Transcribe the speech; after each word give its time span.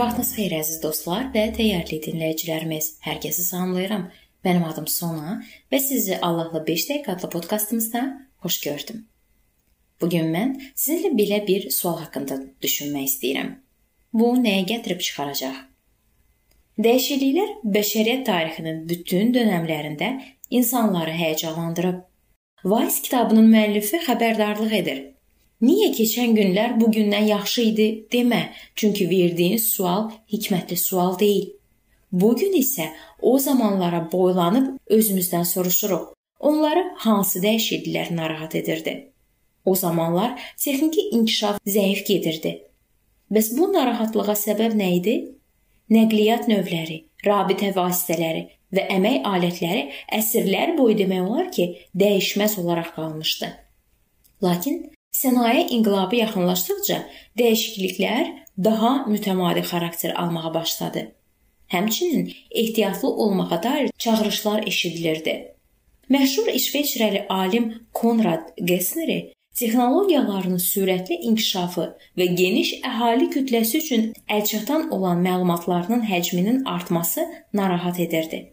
vaxtınız 0.00 0.30
xeyir 0.32 0.52
əziz 0.56 0.76
dostlar 0.80 1.26
və 1.34 1.42
dəyərli 1.52 1.98
dinləyicilərimiz. 2.06 2.86
Hər 3.04 3.18
kəsi 3.20 3.42
salamlayıram. 3.44 4.06
Mənim 4.46 4.62
adım 4.64 4.86
Sona 4.88 5.34
və 5.72 5.80
sizi 5.84 6.16
Allahla 6.16 6.62
5 6.64 6.86
dəqiqə 6.88 7.12
adlı 7.12 7.28
podkastımızda 7.34 8.00
xoş 8.40 8.56
gördüm. 8.64 9.02
Bu 10.00 10.08
gün 10.08 10.32
mən 10.32 10.56
sizinlə 10.72 11.12
belə 11.18 11.42
bir 11.44 11.68
sual 11.68 12.00
haqqında 12.00 12.40
düşünmək 12.64 13.10
istəyirəm. 13.10 13.52
Bu 14.16 14.32
nəyə 14.46 14.64
gətirib 14.72 15.04
çıxaracaq? 15.04 15.60
Dəyişikliklər 16.80 17.52
bəşəriyyət 17.76 18.24
tarixinin 18.32 18.82
bütün 18.88 19.36
dövrlərində 19.36 20.14
insanları 20.48 21.12
həyəcanlandırıb. 21.20 22.00
Vice 22.64 23.04
kitabının 23.04 23.52
müəllifi 23.52 24.00
xəbərdarlıq 24.08 24.80
edir 24.80 25.10
Niyə 25.64 25.92
keçən 25.96 26.34
günlər 26.36 26.74
bu 26.80 26.90
gündən 26.92 27.28
yaxşı 27.30 27.62
idi 27.70 27.86
demə, 28.12 28.40
çünki 28.76 29.06
verdiyin 29.10 29.60
sual 29.62 30.10
hikmətli 30.32 30.76
sual 30.76 31.14
deyil. 31.18 31.52
Bu 32.12 32.34
gün 32.36 32.52
isə 32.58 32.90
o 33.22 33.38
zamanlara 33.38 34.02
boylanıb 34.12 34.66
özümüzdən 34.96 35.46
soruşuruq. 35.48 36.10
Onları 36.40 36.84
hansı 37.04 37.40
dəyişikliklər 37.42 38.12
narahat 38.16 38.54
edirdi? 38.60 38.94
O 39.64 39.74
zamanlar 39.74 40.34
texniki 40.64 41.08
inkişaf 41.16 41.60
zəif 41.66 42.04
gedirdi. 42.06 42.52
Bəs 43.32 43.54
bu 43.58 43.70
narahatlığa 43.72 44.36
səbəb 44.36 44.76
nə 44.80 44.90
idi? 44.98 45.14
Nəqliyyat 45.90 46.48
növləri, 46.50 46.98
rabitə 47.24 47.70
vasitələri 47.76 48.44
və 48.74 48.84
əmək 48.98 49.30
alətləri 49.30 49.86
əsrlər 50.18 50.76
boyu 50.78 50.98
demək 50.98 51.24
olar 51.24 51.48
ki, 51.56 51.70
dəyişməz 51.96 52.58
olaraq 52.60 52.92
qalmışdı. 52.98 53.48
Lakin 54.44 54.82
Sənaye 55.14 55.66
inqilabı 55.74 56.16
yaxınlaşdıqca 56.16 56.96
dəyişikliklər 57.38 58.30
daha 58.66 58.92
mütəmadi 59.10 59.62
xarakter 59.70 60.14
almağa 60.22 60.54
başladı. 60.54 61.02
Həmçinin 61.74 62.32
ehtiyatlı 62.50 63.08
olmağa 63.08 63.62
dair 63.62 63.90
çağırışlar 63.98 64.66
eşidilirdi. 64.66 65.54
Məşhur 66.10 66.48
İsveçrəli 66.58 67.26
alim 67.28 67.86
Konrad 67.92 68.50
Gessneri 68.64 69.32
texnologiyaların 69.54 70.58
sürətli 70.58 71.16
inkişafı 71.30 71.86
və 72.18 72.26
geniş 72.40 72.74
əhali 72.82 73.30
kütləsi 73.34 73.78
üçün 73.78 74.12
əlçatan 74.28 74.90
olan 74.90 75.22
məlumatlarının 75.26 76.02
həcminin 76.10 76.64
artması 76.64 77.28
narahat 77.52 78.00
edirdi. 78.00 78.50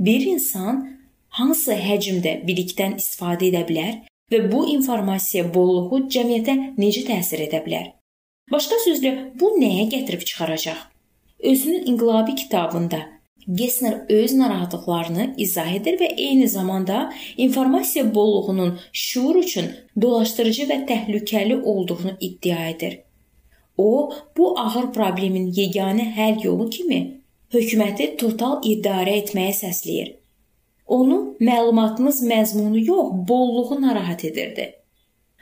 Bir 0.00 0.26
insan 0.26 0.84
hansı 1.28 1.72
həcmdə 1.72 2.38
bilikdən 2.48 2.96
istifadə 2.96 3.52
edə 3.52 3.66
bilər 3.68 3.94
və 4.32 4.44
bu 4.52 4.64
informasiya 4.74 5.48
bolluğu 5.54 6.06
cəmiyyətə 6.14 6.56
necə 6.78 7.04
təsir 7.08 7.44
edə 7.48 7.62
bilər? 7.66 7.92
Başqa 8.52 8.80
sözlə, 8.86 9.12
bu 9.40 9.54
nəyə 9.60 9.88
gətirib 9.92 10.24
çıxaracaq? 10.28 10.78
Özünün 11.38 11.86
inqilabi 11.86 12.34
kitabında 12.34 13.18
Gessner 13.54 14.00
öz 14.08 14.32
narahatlıqlarını 14.32 15.34
izah 15.40 15.70
edir 15.72 15.94
və 16.00 16.08
eyni 16.20 16.48
zamanda 16.48 17.12
informasiya 17.36 18.14
bolluğunun 18.14 18.78
şuur 18.92 19.36
üçün 19.36 19.70
dolaşdırıcı 20.00 20.66
və 20.68 20.76
təhlükəli 20.90 21.62
olduğunu 21.62 22.12
iddia 22.20 22.68
edir. 22.68 22.98
O, 23.78 24.12
bu 24.36 24.60
ağır 24.60 24.92
problemin 24.92 25.48
yeganə 25.52 26.04
həll 26.18 26.44
yolu 26.44 26.68
kimi 26.70 27.00
hökuməti 27.54 28.16
total 28.20 28.60
idarə 28.64 29.16
etməyə 29.22 29.54
səsləyir. 29.62 30.17
Onu 30.88 31.36
məlumatınız 31.40 32.22
məzmunu 32.22 32.86
yox, 32.86 33.12
bolluğu 33.28 33.80
narahat 33.80 34.24
edirdi. 34.24 34.74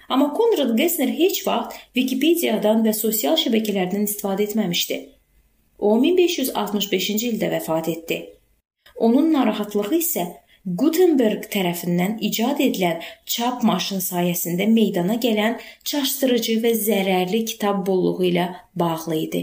Amma 0.08 0.33
Konrad 0.33 0.77
Gessner 0.78 1.08
heç 1.08 1.46
vaxt 1.46 1.77
Wikipediyadan 1.95 2.83
və 2.86 2.95
sosial 2.95 3.39
şəbəkələrdən 3.42 4.06
istifadə 4.06 4.46
etməmişdi. 4.46 4.98
O 5.79 5.98
1565-ci 6.02 7.30
ildə 7.33 7.51
vəfat 7.55 7.90
etdi. 7.92 8.18
Onun 8.96 9.33
narahatlığı 9.33 9.98
isə 9.98 10.27
Gutenberg 10.67 11.45
tərəfindən 11.52 12.17
icad 12.27 12.58
edilən 12.62 13.02
çap 13.35 13.62
maşını 13.67 14.02
sayəsində 14.02 14.67
meydana 14.67 15.14
gələn 15.23 15.61
çaşdırıcı 15.85 16.56
və 16.64 16.73
zərərli 16.86 17.45
kitab 17.52 17.85
bolluğu 17.86 18.24
ilə 18.30 18.46
bağlı 18.74 19.17
idi. 19.27 19.42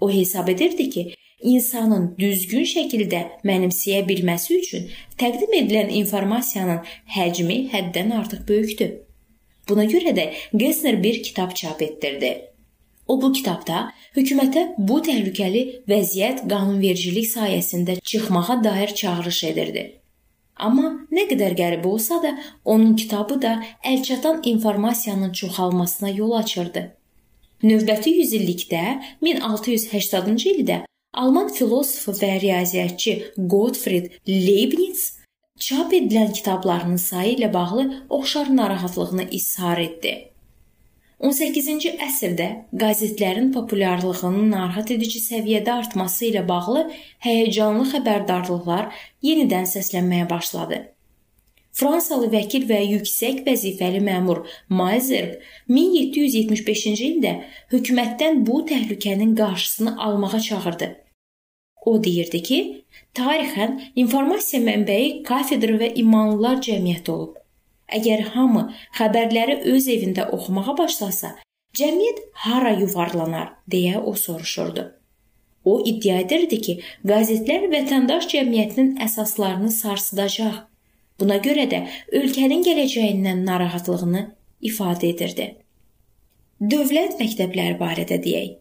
O 0.00 0.10
hesab 0.10 0.48
edirdi 0.48 0.90
ki, 0.90 1.04
insanın 1.42 2.14
düzgün 2.18 2.64
şəkildə 2.64 3.22
mənimsəyə 3.44 4.04
bilməsi 4.08 4.58
üçün 4.60 4.88
təqdim 5.20 5.52
edilən 5.60 5.92
informasiyanın 6.00 6.80
həcmi 7.16 7.58
həddən 7.72 8.14
artıq 8.20 8.46
böyükdür. 8.48 8.92
Buna 9.68 9.84
görə 9.84 10.14
də 10.16 10.30
Gessner 10.56 11.02
bir 11.02 11.22
kitab 11.22 11.54
çap 11.54 11.82
etdirdi. 11.82 12.32
O 13.08 13.22
bu 13.22 13.32
kitabda 13.32 13.92
hökumətə 14.16 14.62
bu 14.78 14.98
təhlükəli 15.08 15.62
vəziyyət 15.90 16.46
qanunvericilik 16.50 17.28
sayəsində 17.30 18.00
çıxmağa 18.02 18.64
dair 18.64 18.94
çağırış 18.94 19.44
edirdi. 19.50 19.84
Amma 20.56 20.92
nə 21.12 21.26
qədər 21.30 21.54
qəribə 21.58 21.86
olsa 21.86 22.22
da, 22.22 22.32
onun 22.64 22.96
kitabı 22.96 23.42
da 23.42 23.62
əlçatan 23.84 24.40
informasiyanın 24.48 25.32
çoxalmasına 25.32 26.10
yol 26.10 26.32
açırdı. 26.32 26.88
Növbəti 27.62 28.10
yüzillikdə 28.20 28.82
1680-cı 29.22 30.48
ildə 30.48 30.82
Alman 31.12 31.48
filosofu 31.48 32.12
və 32.20 32.40
riyaziyyatçı 32.40 33.12
Gottfried 33.36 34.10
Leibniz 34.28 35.18
çap 35.58 35.92
edilən 35.92 36.32
kitablarının 36.32 37.00
sayı 37.00 37.36
ilə 37.36 37.52
bağlı 37.52 37.84
oxşar 38.08 38.56
narahatlığını 38.56 39.28
izhar 39.38 39.78
etdi. 39.78 40.14
18-ci 41.20 41.94
əsrdə 42.04 42.48
qəzetlərin 42.82 43.48
populyarlığının 43.54 44.50
narahat 44.52 44.90
edici 44.92 45.22
səviyyədə 45.24 45.72
artması 45.72 46.26
ilə 46.28 46.42
bağlı 46.48 46.82
həyəcanlı 47.24 47.86
xəbərdarlıqlar 47.94 48.90
yenidən 49.24 49.64
səslənməyə 49.70 50.28
başladı. 50.30 50.82
Fransalı 51.76 52.30
vəkil 52.32 52.64
və 52.70 52.78
yüksək 52.96 53.42
vəzifəli 53.44 53.98
məmur 54.00 54.46
Mayzer 54.72 55.34
1775-ci 55.68 56.94
ildə 57.10 57.34
hökumətdən 57.72 58.46
bu 58.46 58.62
təhlükənin 58.70 59.34
qarşısını 59.36 59.98
almağa 60.02 60.40
çağırdı 60.40 60.94
O 61.86 62.04
deyirdi 62.04 62.42
ki, 62.42 62.58
tarixən 63.14 63.76
informasiya 64.02 64.62
mənbəyi 64.64 65.10
kafedra 65.28 65.76
və 65.82 65.92
imanlılar 66.02 66.58
cəmiyyəti 66.66 67.12
olub. 67.14 67.36
Əgər 67.98 68.24
hamı 68.34 68.64
xəbərləri 68.98 69.60
öz 69.72 69.86
evində 69.94 70.24
oxumağa 70.34 70.74
başlasa, 70.80 71.36
cəmiyyət 71.78 72.22
hara 72.46 72.72
yuvarlanar 72.80 73.52
deyə 73.70 74.00
o 74.00 74.16
soruşurdu. 74.18 74.88
O 75.64 75.76
iddia 75.92 76.18
edirdi 76.24 76.58
ki, 76.64 76.74
qəzetlər 77.06 77.68
vətəndaş 77.76 78.26
cəmiyyətinin 78.32 78.96
əsaslarını 79.06 79.70
sarsıdacaq. 79.76 80.64
Buna 81.20 81.38
görə 81.44 81.64
də 81.70 81.80
ölkənin 82.20 82.64
gələcəyindən 82.66 83.44
narahatlığını 83.48 84.22
ifadə 84.70 85.10
edirdi. 85.14 85.46
Dövlət 86.60 87.18
məktəbləri 87.20 87.78
barədə 87.80 88.20
deyək. 88.24 88.56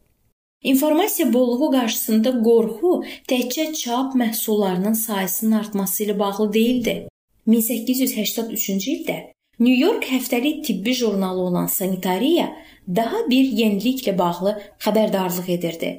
İnformasiya 0.66 1.34
bolluğu 1.34 1.70
qarşısında 1.72 2.32
qorxu 2.48 2.94
təkcə 3.32 3.66
çap 3.82 4.16
məhsullarının 4.22 4.98
sayısının 5.02 5.58
artması 5.60 6.04
ilə 6.04 6.20
bağlı 6.20 6.48
deyildi. 6.54 6.96
1883-cü 7.48 8.92
ildə 8.96 9.18
New 9.60 9.76
York 9.78 10.08
həftəlik 10.10 10.64
tibbi 10.66 10.94
jurnalı 10.94 11.42
olan 11.42 11.68
Sanitariya 11.68 12.48
daha 12.96 13.22
bir 13.30 13.52
yeniliklə 13.60 14.18
bağlı 14.18 14.56
xəbərdarlıq 14.86 15.52
edirdi. 15.58 15.92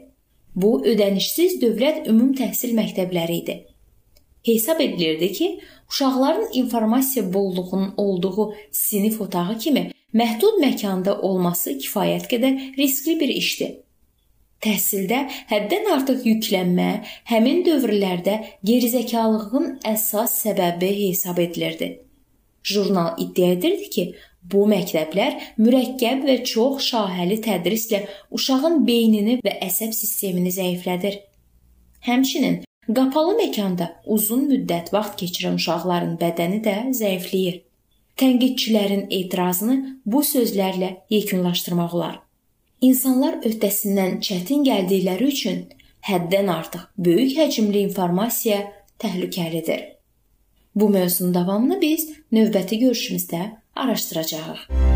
Bu 0.57 0.73
ödənişsiz 0.85 1.61
dövlət 1.63 2.09
ümum 2.11 2.35
təhsil 2.35 2.75
məktəbləri 2.77 3.41
idi. 3.43 3.57
Hesab 4.47 4.81
edilirdi 4.81 5.33
ki, 5.33 5.61
uşaqların 5.91 6.49
informasiya 6.53 7.35
bolluğunun 7.35 7.95
olduğu 7.97 8.55
sinif 8.71 9.21
otağı 9.21 9.59
kimi 9.59 9.91
məhdud 10.15 10.61
məkanda 10.63 11.19
olması 11.21 11.75
kifayət 11.83 12.29
qədər 12.31 12.61
riskli 12.79 13.17
bir 13.21 13.29
işdir. 13.29 13.73
Təhsildə 14.63 15.19
həddən 15.51 15.91
artıq 15.97 16.23
yüklənmə 16.31 16.91
həmin 17.33 17.65
dövrlərdə 17.67 18.37
gerizəkalılığın 18.71 19.81
əsas 19.93 20.39
səbəbi 20.47 20.93
hesab 21.01 21.43
edilirdi. 21.43 21.91
Jurnal 22.65 23.19
iddia 23.23 23.51
edirdi 23.57 23.91
ki, 23.91 24.05
bu 24.53 24.63
məktəblər 24.71 25.37
mürəkkəb 25.59 26.23
və 26.29 26.39
çox 26.53 26.87
şahəli 26.93 27.41
tədrislə 27.45 28.05
uşağın 28.31 28.87
beynini 28.87 29.41
və 29.45 29.59
əsəb 29.69 29.93
sistemini 29.93 30.55
zəiflədir. 30.55 31.19
Həmçinin 32.07 32.63
qapalı 32.95 33.35
məkanda 33.41 33.89
uzun 34.07 34.47
müddət 34.51 34.93
vaxt 34.95 35.19
keçirən 35.21 35.59
uşaqların 35.59 36.15
bədəni 36.21 36.61
də 36.63 36.77
zəifləyir. 36.95 37.63
Tənqidçilərin 38.17 39.09
etirazını 39.13 39.77
bu 40.07 40.23
sözlərlə 40.25 40.93
yekunlaşdırmaq 41.11 41.97
olar. 41.99 42.21
İnsanlar 42.81 43.41
öhdəsindən 43.49 44.21
çətin 44.25 44.65
gəldikləri 44.65 45.29
üçün 45.33 45.63
həddən 46.07 46.51
artıq 46.53 46.89
böyük 46.97 47.37
həcmli 47.41 47.85
informasiya 47.89 48.63
təhlükəlidir. 49.03 49.83
Bu 50.75 50.89
mövzunun 50.89 51.35
davamını 51.35 51.81
biz 51.81 52.11
növbəti 52.33 52.81
görüşümüzdə 52.85 53.49
araşdıracağıq. 53.77 54.96